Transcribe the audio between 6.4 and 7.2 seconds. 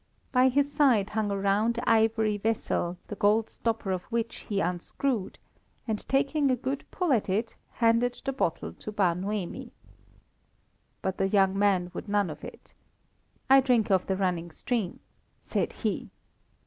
a good pull